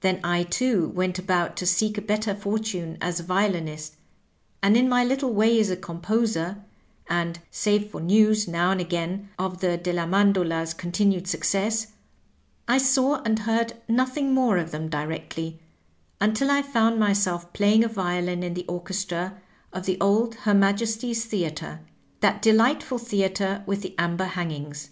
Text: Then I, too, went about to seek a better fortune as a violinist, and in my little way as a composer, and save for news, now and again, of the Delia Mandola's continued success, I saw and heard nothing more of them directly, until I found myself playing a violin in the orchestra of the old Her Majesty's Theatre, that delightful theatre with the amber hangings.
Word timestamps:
Then 0.00 0.18
I, 0.24 0.42
too, 0.42 0.88
went 0.88 1.20
about 1.20 1.56
to 1.58 1.64
seek 1.64 1.96
a 1.96 2.02
better 2.02 2.34
fortune 2.34 2.98
as 3.00 3.20
a 3.20 3.22
violinist, 3.22 3.94
and 4.60 4.76
in 4.76 4.88
my 4.88 5.04
little 5.04 5.32
way 5.32 5.60
as 5.60 5.70
a 5.70 5.76
composer, 5.76 6.64
and 7.08 7.38
save 7.52 7.92
for 7.92 8.00
news, 8.00 8.48
now 8.48 8.72
and 8.72 8.80
again, 8.80 9.28
of 9.38 9.60
the 9.60 9.76
Delia 9.76 10.04
Mandola's 10.04 10.74
continued 10.74 11.28
success, 11.28 11.92
I 12.66 12.78
saw 12.78 13.22
and 13.22 13.38
heard 13.38 13.74
nothing 13.88 14.34
more 14.34 14.56
of 14.58 14.72
them 14.72 14.88
directly, 14.88 15.60
until 16.20 16.50
I 16.50 16.60
found 16.62 16.98
myself 16.98 17.52
playing 17.52 17.84
a 17.84 17.88
violin 17.88 18.42
in 18.42 18.54
the 18.54 18.66
orchestra 18.66 19.40
of 19.72 19.86
the 19.86 20.00
old 20.00 20.34
Her 20.34 20.54
Majesty's 20.54 21.24
Theatre, 21.24 21.78
that 22.18 22.42
delightful 22.42 22.98
theatre 22.98 23.62
with 23.64 23.82
the 23.82 23.94
amber 23.96 24.24
hangings. 24.24 24.88